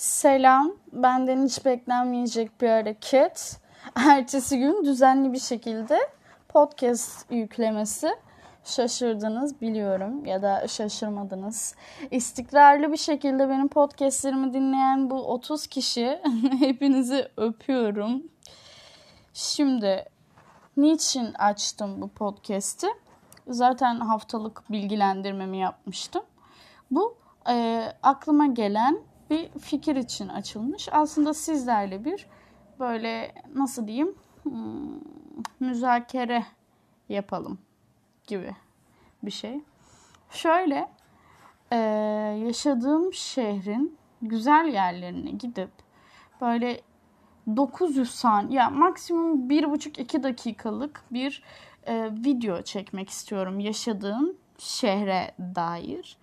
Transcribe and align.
Selam, 0.00 0.72
benden 0.92 1.44
hiç 1.44 1.64
beklenmeyecek 1.64 2.60
bir 2.60 2.68
hareket. 2.68 3.60
Ertesi 3.94 4.58
gün 4.58 4.84
düzenli 4.84 5.32
bir 5.32 5.38
şekilde 5.38 5.98
podcast 6.48 7.32
yüklemesi. 7.32 8.10
Şaşırdınız 8.64 9.60
biliyorum 9.60 10.26
ya 10.26 10.42
da 10.42 10.68
şaşırmadınız. 10.68 11.74
İstikrarlı 12.10 12.92
bir 12.92 12.96
şekilde 12.96 13.48
benim 13.48 13.68
podcastlerimi 13.68 14.52
dinleyen 14.52 15.10
bu 15.10 15.32
30 15.32 15.66
kişi 15.66 16.20
hepinizi 16.58 17.28
öpüyorum. 17.36 18.22
Şimdi 19.34 20.04
niçin 20.76 21.34
açtım 21.34 22.02
bu 22.02 22.08
podcast'i? 22.08 22.86
Zaten 23.48 24.00
haftalık 24.00 24.72
bilgilendirmemi 24.72 25.58
yapmıştım. 25.58 26.22
Bu 26.90 27.16
e, 27.48 27.84
aklıma 28.02 28.46
gelen 28.46 29.09
bir 29.30 29.58
fikir 29.58 29.96
için 29.96 30.28
açılmış. 30.28 30.88
Aslında 30.92 31.34
sizlerle 31.34 32.04
bir 32.04 32.26
böyle 32.80 33.34
nasıl 33.54 33.86
diyeyim 33.86 34.14
hmm, 34.42 35.00
müzakere 35.60 36.44
yapalım 37.08 37.58
gibi 38.26 38.56
bir 39.22 39.30
şey. 39.30 39.60
Şöyle 40.30 40.88
e, 41.72 41.76
yaşadığım 42.46 43.12
şehrin 43.12 43.98
güzel 44.22 44.68
yerlerine 44.72 45.30
gidip 45.30 45.70
böyle 46.40 46.80
900 47.56 48.10
saniye 48.10 48.60
ya 48.60 48.70
maksimum 48.70 49.50
1,5-2 49.50 50.22
dakikalık 50.22 51.04
bir 51.10 51.42
e, 51.86 52.10
video 52.12 52.62
çekmek 52.62 53.10
istiyorum 53.10 53.60
yaşadığım 53.60 54.36
şehre 54.58 55.34
dair. 55.38 56.18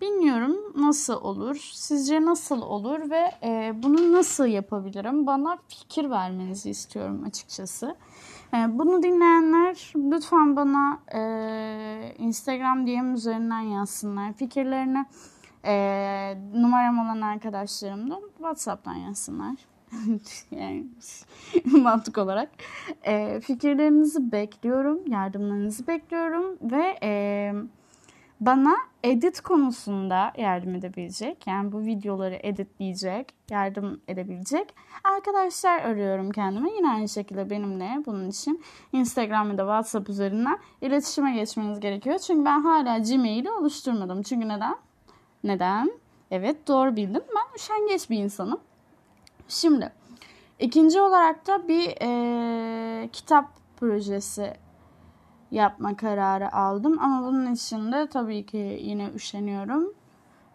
Bilmiyorum 0.00 0.56
nasıl 0.76 1.20
olur. 1.20 1.70
Sizce 1.72 2.24
nasıl 2.24 2.62
olur 2.62 3.10
ve 3.10 3.30
e, 3.42 3.72
bunu 3.82 4.12
nasıl 4.12 4.46
yapabilirim? 4.46 5.26
Bana 5.26 5.58
fikir 5.68 6.10
vermenizi 6.10 6.70
istiyorum 6.70 7.24
açıkçası. 7.26 7.96
E, 8.54 8.78
bunu 8.78 9.02
dinleyenler 9.02 9.92
lütfen 9.96 10.56
bana 10.56 11.00
e, 11.14 12.14
Instagram 12.18 12.86
DM 12.86 13.14
üzerinden 13.14 13.60
yazsınlar. 13.60 14.32
Fikirlerini 14.32 15.06
e, 15.64 15.74
numaram 16.54 16.98
olan 16.98 17.20
arkadaşlarım 17.20 18.10
da 18.10 18.20
WhatsApp'tan 18.36 18.94
yazsınlar. 18.94 19.56
yani 20.50 20.86
mantık 21.64 22.18
olarak. 22.18 22.50
E, 23.02 23.40
fikirlerinizi 23.40 24.32
bekliyorum, 24.32 24.98
yardımlarınızı 25.06 25.86
bekliyorum 25.86 26.58
ve 26.62 26.98
e, 27.02 27.52
bana 28.40 28.76
edit 29.04 29.40
konusunda 29.40 30.32
yardım 30.36 30.74
edebilecek, 30.74 31.46
yani 31.46 31.72
bu 31.72 31.80
videoları 31.80 32.38
editleyecek, 32.42 33.34
yardım 33.50 34.00
edebilecek 34.08 34.74
arkadaşlar 35.04 35.78
arıyorum 35.78 36.30
kendime. 36.30 36.70
Yine 36.72 36.88
aynı 36.88 37.08
şekilde 37.08 37.50
benimle 37.50 38.02
bunun 38.06 38.30
için 38.30 38.62
Instagram 38.92 39.50
ya 39.50 39.58
da 39.58 39.62
WhatsApp 39.62 40.08
üzerinden 40.08 40.58
iletişime 40.80 41.32
geçmeniz 41.34 41.80
gerekiyor. 41.80 42.18
Çünkü 42.18 42.44
ben 42.44 42.60
hala 42.60 42.98
Gmail'i 42.98 43.50
oluşturmadım. 43.50 44.22
Çünkü 44.22 44.48
neden? 44.48 44.76
Neden? 45.44 45.92
Evet 46.30 46.68
doğru 46.68 46.96
bildim. 46.96 47.22
Ben 47.36 47.56
üşengeç 47.56 48.10
bir 48.10 48.18
insanım. 48.18 48.60
Şimdi 49.48 49.92
ikinci 50.58 51.00
olarak 51.00 51.46
da 51.46 51.68
bir 51.68 51.94
e, 52.02 53.08
kitap 53.08 53.44
projesi 53.76 54.54
yapma 55.50 55.96
kararı 55.96 56.52
aldım. 56.52 56.98
Ama 56.98 57.26
bunun 57.26 57.52
için 57.52 57.92
de 57.92 58.06
tabii 58.06 58.46
ki 58.46 58.78
yine 58.82 59.10
üşeniyorum. 59.14 59.94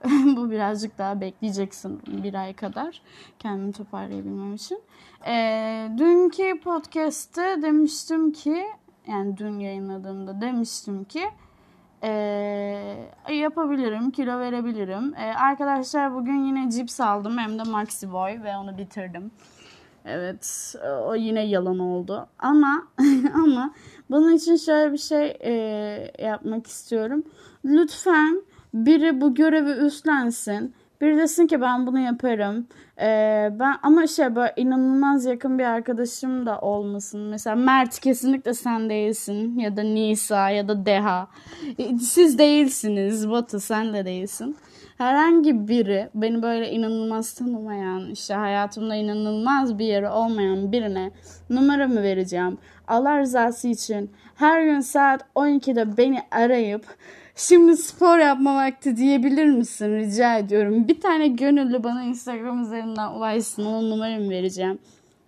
Bu 0.37 0.51
birazcık 0.51 0.97
daha 0.97 1.21
bekleyeceksin 1.21 2.01
bir 2.07 2.33
ay 2.33 2.53
kadar 2.53 3.01
kendimi 3.39 3.73
toparlayabilmem 3.73 4.53
için. 4.53 4.81
E, 5.27 5.87
dünkü 5.97 6.59
podcast'te 6.59 7.61
demiştim 7.61 8.31
ki 8.31 8.65
yani 9.07 9.37
dün 9.37 9.59
yayınladığımda 9.59 10.41
demiştim 10.41 11.03
ki 11.03 11.23
e, 12.03 12.09
yapabilirim, 13.29 14.11
kilo 14.11 14.39
verebilirim. 14.39 15.15
E, 15.15 15.33
arkadaşlar 15.33 16.15
bugün 16.15 16.45
yine 16.45 16.71
cips 16.71 16.99
aldım 16.99 17.37
hem 17.37 17.59
de 17.59 17.63
Maxi 17.63 18.11
Boy 18.11 18.43
ve 18.43 18.57
onu 18.57 18.77
bitirdim. 18.77 19.31
Evet 20.05 20.75
o 21.05 21.15
yine 21.15 21.45
yalan 21.45 21.79
oldu. 21.79 22.27
Ama 22.39 22.87
ama 23.33 23.73
bunun 24.09 24.33
için 24.35 24.55
şöyle 24.55 24.93
bir 24.93 24.97
şey 24.97 25.37
e, 25.41 25.53
yapmak 26.19 26.67
istiyorum. 26.67 27.23
Lütfen 27.65 28.41
biri 28.73 29.21
bu 29.21 29.35
görevi 29.35 29.71
üstlensin. 29.71 30.75
Biri 31.01 31.17
desin 31.17 31.47
ki 31.47 31.61
ben 31.61 31.87
bunu 31.87 31.99
yaparım. 31.99 32.67
Ee, 33.01 33.49
ben 33.59 33.75
ama 33.83 34.07
şey 34.07 34.35
böyle 34.35 34.53
inanılmaz 34.55 35.25
yakın 35.25 35.59
bir 35.59 35.63
arkadaşım 35.63 36.45
da 36.45 36.59
olmasın. 36.59 37.21
Mesela 37.21 37.55
Mert 37.55 37.99
kesinlikle 37.99 38.53
sen 38.53 38.89
değilsin 38.89 39.59
ya 39.59 39.77
da 39.77 39.83
Nisa 39.83 40.49
ya 40.49 40.67
da 40.67 40.85
Deha. 40.85 41.27
Siz 42.01 42.37
değilsiniz. 42.37 43.29
Batu 43.29 43.59
sen 43.59 43.93
de 43.93 44.05
değilsin 44.05 44.57
herhangi 44.97 45.67
biri 45.67 46.09
beni 46.15 46.41
böyle 46.41 46.71
inanılmaz 46.71 47.33
tanımayan, 47.33 48.11
işte 48.11 48.33
hayatımda 48.33 48.95
inanılmaz 48.95 49.79
bir 49.79 49.85
yeri 49.85 50.09
olmayan 50.09 50.71
birine 50.71 51.11
numaramı 51.49 52.03
vereceğim. 52.03 52.57
Allah 52.87 53.19
rızası 53.19 53.67
için 53.67 54.11
her 54.35 54.63
gün 54.63 54.79
saat 54.79 55.25
12'de 55.35 55.97
beni 55.97 56.19
arayıp 56.31 56.85
şimdi 57.35 57.77
spor 57.77 58.17
yapma 58.17 58.55
vakti 58.55 58.97
diyebilir 58.97 59.45
misin 59.45 59.95
rica 59.95 60.37
ediyorum. 60.37 60.87
Bir 60.87 61.01
tane 61.01 61.27
gönüllü 61.27 61.83
bana 61.83 62.03
Instagram 62.03 62.61
üzerinden 62.61 63.11
ulaşsın 63.11 63.65
onun 63.65 63.89
numaramı 63.89 64.29
vereceğim. 64.29 64.79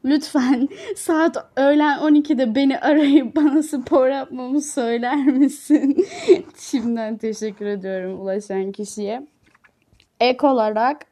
Lütfen 0.05 0.69
saat 0.95 1.37
öğlen 1.55 1.99
12'de 1.99 2.55
beni 2.55 2.79
arayıp 2.79 3.35
bana 3.35 3.63
spor 3.63 4.07
yapmamı 4.07 4.61
söyler 4.61 5.25
misin? 5.25 6.05
Şimdiden 6.57 7.17
teşekkür 7.17 7.65
ediyorum 7.65 8.21
ulaşan 8.21 8.71
kişiye. 8.71 9.36
Ek 10.19 10.47
olarak 10.47 11.05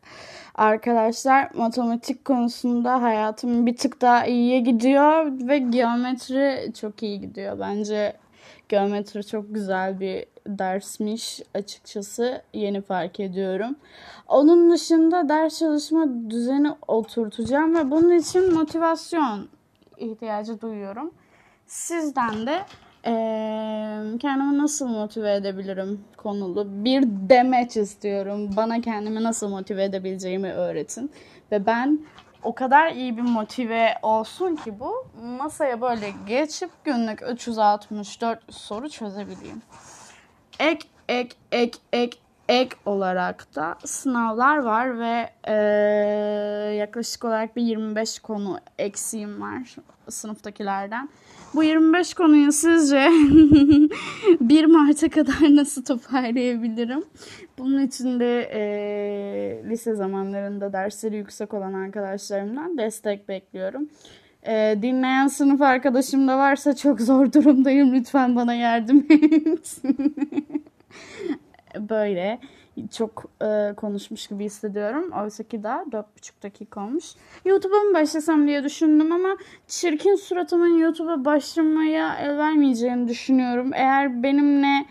arkadaşlar 0.56 1.50
matematik 1.54 2.26
konusunda 2.26 3.02
hayatım 3.02 3.66
bir 3.66 3.78
tık 3.78 4.02
daha 4.02 4.26
iyiye 4.26 4.60
gidiyor 4.60 5.26
ve 5.48 5.58
geometri 5.58 6.74
çok 6.74 7.04
iyi 7.04 7.22
gidiyor. 7.22 7.60
Bence 7.60 8.14
geometri 8.70 9.28
çok 9.28 9.54
güzel 9.54 10.00
bir 10.00 10.26
dersmiş 10.48 11.42
açıkçası 11.54 12.42
yeni 12.54 12.82
fark 12.82 13.20
ediyorum. 13.20 13.76
Onun 14.28 14.72
dışında 14.72 15.30
ders 15.30 15.60
çalışma 15.60 16.08
düzeni 16.30 16.72
oturtacağım 16.88 17.76
ve 17.76 17.92
bunun 17.92 18.18
için 18.18 18.54
motivasyon 18.54 19.48
ihtiyacı 19.98 20.62
duyuyorum. 20.62 21.12
Sizden 21.68 22.48
de 22.48 22.60
kendimi 24.20 24.58
nasıl 24.58 24.88
motive 24.88 25.34
edebilirim 25.34 26.06
konulu 26.18 26.68
bir 26.86 27.04
demeç 27.06 27.78
istiyorum. 27.78 28.50
Bana 28.58 28.82
kendimi 28.82 29.24
nasıl 29.24 29.50
motive 29.50 29.84
edebileceğimi 29.84 30.54
öğretin. 30.54 31.12
Ve 31.52 31.66
ben 31.66 32.00
o 32.44 32.56
kadar 32.56 32.92
iyi 32.92 33.18
bir 33.18 33.22
motive 33.22 33.96
olsun 34.02 34.56
ki 34.56 34.80
bu 34.80 35.08
masaya 35.24 35.82
böyle 35.82 36.14
geçip 36.28 36.70
günlük 36.84 37.22
364 37.32 38.54
soru 38.54 38.90
çözebileyim. 38.90 39.62
Ek, 40.60 40.88
ek, 41.10 41.36
ek, 41.52 41.78
ek, 41.94 42.18
ek 42.50 42.76
olarak 42.86 43.56
da 43.56 43.76
sınavlar 43.86 44.58
var 44.58 45.00
ve 45.00 45.30
e, 45.48 45.54
yaklaşık 46.76 47.26
olarak 47.26 47.56
bir 47.56 47.62
25 47.62 48.20
konu 48.20 48.60
eksiğim 48.78 49.42
var 49.42 49.76
sınıftakilerden. 50.10 51.10
Bu 51.56 51.64
25 51.64 52.14
konuyu 52.14 52.52
sizce 52.52 52.96
1 54.42 54.66
Mart'a 54.66 55.10
kadar 55.10 55.56
nasıl 55.56 55.84
toparlayabilirim? 55.84 57.04
Bunun 57.58 57.88
için 57.88 58.20
de 58.20 58.42
e, 58.42 58.62
lise 59.70 59.96
zamanlarında 59.96 60.74
dersleri 60.74 61.16
yüksek 61.16 61.54
olan 61.54 61.74
arkadaşlarımdan 61.74 62.78
destek 62.78 63.30
bekliyorum. 63.30 63.90
E, 64.48 64.78
dinleyen 64.82 65.28
sınıf 65.28 65.62
arkadaşım 65.62 66.28
da 66.28 66.38
varsa 66.38 66.76
çok 66.76 67.02
zor 67.02 67.34
durumdayım. 67.34 67.94
Lütfen 67.94 68.36
bana 68.36 68.54
yardım 68.54 69.06
et. 69.10 69.82
Böyle 71.80 72.40
çok 72.92 73.26
e, 73.42 73.74
konuşmuş 73.78 74.28
gibi 74.28 74.46
hissediyorum. 74.46 75.12
Oysa 75.24 75.44
ki 75.44 75.64
daha 75.64 75.82
4,5 75.82 76.44
dakika 76.44 76.82
olmuş. 76.82 77.06
YouTube'a 77.46 77.80
mı 77.80 77.94
başlasam 77.94 78.48
diye 78.48 78.64
düşündüm 78.64 79.12
ama 79.12 79.38
çirkin 79.68 80.16
suratımın 80.16 80.78
YouTube'a 80.78 81.26
başlamaya 81.26 82.16
el 82.16 82.38
vermeyeceğini 82.38 83.08
düşünüyorum. 83.08 83.72
Eğer 83.74 84.24
benimle 84.24 84.86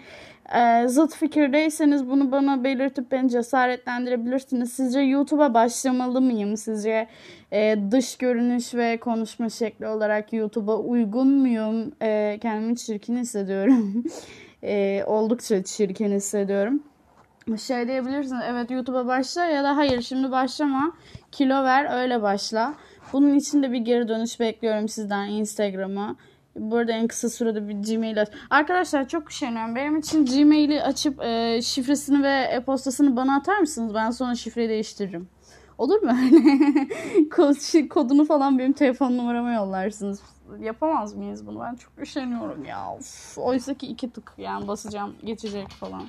e, 0.54 0.88
zıt 0.88 1.14
fikirdeyseniz 1.14 2.10
bunu 2.10 2.32
bana 2.32 2.64
belirtip 2.64 3.12
beni 3.12 3.30
cesaretlendirebilirsiniz. 3.30 4.72
Sizce 4.72 5.00
YouTube'a 5.00 5.54
başlamalı 5.54 6.20
mıyım? 6.20 6.56
Sizce 6.56 7.08
e, 7.52 7.76
dış 7.90 8.16
görünüş 8.16 8.74
ve 8.74 8.96
konuşma 8.96 9.48
şekli 9.48 9.86
olarak 9.86 10.32
YouTube'a 10.32 10.76
uygun 10.76 11.28
muyum? 11.28 11.92
E, 12.02 12.38
kendimi 12.42 12.76
çirkin 12.76 13.16
hissediyorum. 13.16 14.04
e, 14.64 15.04
oldukça 15.06 15.62
çirkin 15.62 16.12
hissediyorum. 16.12 16.82
şey 17.66 17.88
diyebilirsiniz. 17.88 18.42
Evet 18.48 18.70
YouTube'a 18.70 19.06
başla 19.06 19.44
ya 19.44 19.64
da 19.64 19.76
hayır 19.76 20.02
şimdi 20.02 20.30
başlama. 20.30 20.92
Kilo 21.32 21.64
ver 21.64 22.02
öyle 22.02 22.22
başla. 22.22 22.74
Bunun 23.12 23.34
için 23.34 23.62
de 23.62 23.72
bir 23.72 23.78
geri 23.78 24.08
dönüş 24.08 24.40
bekliyorum 24.40 24.88
sizden 24.88 25.28
Instagram'a. 25.28 26.16
Burada 26.56 26.92
en 26.92 27.06
kısa 27.06 27.28
sürede 27.28 27.68
bir 27.68 27.74
Gmail 27.74 28.20
aç. 28.20 28.28
Arkadaşlar 28.50 29.08
çok 29.08 29.30
üşeniyorum. 29.30 29.76
Benim 29.76 29.96
için 29.96 30.26
Gmail'i 30.26 30.82
açıp 30.82 31.22
e, 31.22 31.60
şifresini 31.62 32.22
ve 32.22 32.32
e-postasını 32.32 33.16
bana 33.16 33.36
atar 33.36 33.58
mısınız? 33.58 33.94
Ben 33.94 34.10
sonra 34.10 34.34
şifreyi 34.34 34.68
değiştiririm. 34.68 35.28
Olur 35.78 36.02
mu 36.02 36.10
öyle? 36.24 37.54
Şey, 37.60 37.88
kodunu 37.88 38.24
falan 38.24 38.58
benim 38.58 38.72
telefon 38.72 39.16
numarama 39.16 39.52
yollarsınız. 39.52 40.22
Yapamaz 40.60 41.14
mıyız 41.14 41.46
bunu? 41.46 41.60
Ben 41.60 41.74
çok 41.74 41.92
üşeniyorum 41.98 42.64
ya. 42.64 42.98
Oysa 43.36 43.74
ki 43.74 43.86
iki 43.86 44.10
tık 44.10 44.32
yani 44.38 44.68
basacağım 44.68 45.14
geçecek 45.24 45.68
falan 45.68 46.02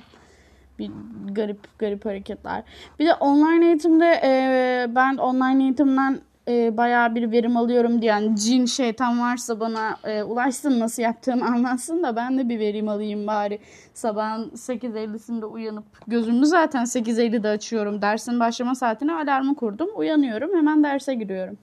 bir 0.78 0.90
garip 1.30 1.78
garip 1.78 2.06
hareketler. 2.06 2.62
Bir 2.98 3.06
de 3.06 3.14
online 3.14 3.66
eğitimde 3.66 4.20
e, 4.24 4.86
ben 4.94 5.16
online 5.16 5.62
eğitimden 5.64 6.20
e, 6.48 6.76
bayağı 6.76 7.14
bir 7.14 7.30
verim 7.30 7.56
alıyorum 7.56 8.02
diyen 8.02 8.34
cin 8.34 8.66
şeytan 8.66 9.20
varsa 9.20 9.60
bana 9.60 9.96
e, 10.04 10.22
ulaşsın 10.22 10.80
nasıl 10.80 11.02
yaptığımı 11.02 11.46
anlatsın 11.46 12.02
da 12.02 12.16
ben 12.16 12.38
de 12.38 12.48
bir 12.48 12.58
verim 12.58 12.88
alayım 12.88 13.26
bari. 13.26 13.58
Sabahın 13.94 14.50
8.50'sinde 14.50 15.44
uyanıp 15.44 15.84
gözümü 16.06 16.46
zaten 16.46 16.82
8.50'de 16.82 17.48
açıyorum. 17.48 18.02
Dersin 18.02 18.40
başlama 18.40 18.74
saatine 18.74 19.12
alarmı 19.12 19.54
kurdum. 19.54 19.88
Uyanıyorum 19.96 20.50
hemen 20.56 20.84
derse 20.84 21.14
giriyorum. 21.14 21.58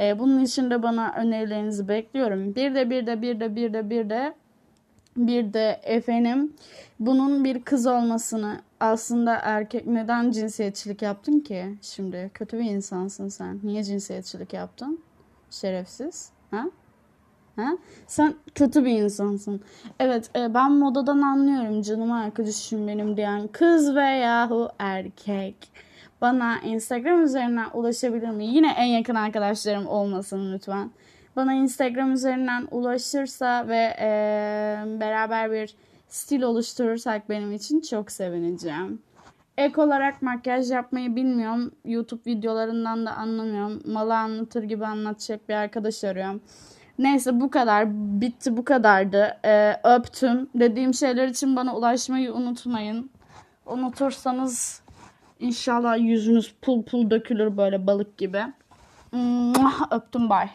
E, 0.00 0.18
bunun 0.18 0.44
için 0.44 0.70
de 0.70 0.82
bana 0.82 1.14
önerilerinizi 1.16 1.88
bekliyorum. 1.88 2.54
Bir 2.54 2.74
de 2.74 2.90
bir 2.90 3.06
de 3.06 3.22
bir 3.22 3.40
de 3.40 3.56
bir 3.56 3.72
de 3.72 3.90
bir 3.90 4.10
de 4.10 4.34
bir 5.16 5.52
de 5.52 5.80
efendim 5.82 6.52
bunun 7.00 7.44
bir 7.44 7.62
kız 7.62 7.86
olmasını 7.86 8.60
aslında 8.84 9.34
erkek 9.42 9.86
neden 9.86 10.30
cinsiyetçilik 10.30 11.02
yaptın 11.02 11.40
ki? 11.40 11.78
Şimdi 11.82 12.30
kötü 12.34 12.58
bir 12.58 12.64
insansın 12.64 13.28
sen. 13.28 13.60
Niye 13.62 13.84
cinsiyetçilik 13.84 14.52
yaptın? 14.52 15.00
Şerefsiz. 15.50 16.30
Ha? 16.50 16.64
Ha? 17.56 17.68
Sen 18.06 18.34
kötü 18.54 18.84
bir 18.84 19.02
insansın. 19.02 19.60
Evet 20.00 20.30
e, 20.36 20.54
ben 20.54 20.72
modadan 20.72 21.20
anlıyorum. 21.22 21.82
Canım 21.82 22.12
arkadaşım 22.12 22.88
benim 22.88 23.16
diyen 23.16 23.48
kız 23.48 23.94
veyahu 23.94 24.70
erkek. 24.78 25.70
Bana 26.20 26.60
Instagram 26.60 27.24
üzerinden 27.24 27.68
ulaşabilir 27.72 28.28
mi? 28.28 28.46
Yine 28.46 28.72
en 28.76 28.84
yakın 28.84 29.14
arkadaşlarım 29.14 29.86
olmasın 29.86 30.52
lütfen. 30.52 30.90
Bana 31.36 31.54
Instagram 31.54 32.12
üzerinden 32.12 32.68
ulaşırsa 32.70 33.68
ve 33.68 33.96
e, 34.00 34.08
beraber 35.00 35.52
bir 35.52 35.74
stil 36.14 36.42
oluşturursak 36.42 37.28
benim 37.28 37.52
için 37.52 37.80
çok 37.80 38.12
sevineceğim. 38.12 39.02
Ek 39.58 39.80
olarak 39.80 40.22
makyaj 40.22 40.70
yapmayı 40.70 41.16
bilmiyorum. 41.16 41.72
YouTube 41.84 42.20
videolarından 42.26 43.06
da 43.06 43.12
anlamıyorum. 43.12 43.82
Malı 43.86 44.16
anlatır 44.16 44.62
gibi 44.62 44.86
anlatacak 44.86 45.48
bir 45.48 45.54
arkadaş 45.54 46.04
arıyorum. 46.04 46.40
Neyse 46.98 47.40
bu 47.40 47.50
kadar. 47.50 47.90
Bitti 48.20 48.56
bu 48.56 48.64
kadardı. 48.64 49.38
Ee, 49.44 49.80
öptüm. 49.84 50.48
Dediğim 50.54 50.94
şeyler 50.94 51.28
için 51.28 51.56
bana 51.56 51.76
ulaşmayı 51.76 52.34
unutmayın. 52.34 53.10
Unutursanız 53.66 54.82
inşallah 55.40 55.98
yüzünüz 55.98 56.54
pul 56.62 56.82
pul 56.82 57.10
dökülür 57.10 57.56
böyle 57.56 57.86
balık 57.86 58.18
gibi. 58.18 58.42
Öptüm 59.90 60.30
bay. 60.30 60.48